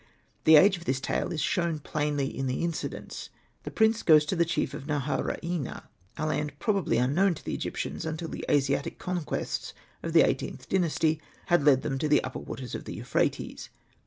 The 0.45 0.55
age 0.55 0.77
of 0.77 0.85
this 0.85 0.99
tale 0.99 1.31
is 1.31 1.41
shown 1.41 1.77
plainly 1.77 2.25
in 2.35 2.47
the 2.47 2.63
inci 2.63 2.89
dents. 2.89 3.29
The 3.61 3.69
prince 3.69 4.01
goes 4.01 4.25
to 4.25 4.35
the 4.35 4.45
chief 4.45 4.73
of 4.73 4.87
Naharaina^ 4.87 5.83
a 6.17 6.25
land 6.25 6.53
probably 6.57 6.97
unknown 6.97 7.35
to 7.35 7.45
the 7.45 7.53
Egyptians 7.53 8.03
until 8.03 8.29
the 8.29 8.43
Asiatic 8.49 8.97
conquests 8.97 9.75
of 10.01 10.13
the 10.13 10.21
XVIIIth 10.23 10.67
Dynasty 10.69 11.21
had 11.45 11.63
led 11.63 11.83
them 11.83 11.99
to 11.99 12.07
the 12.09 12.23
upper 12.23 12.39
waters 12.39 12.73
of 12.73 12.85
the 12.85 12.95
Euphrates. 12.95 13.69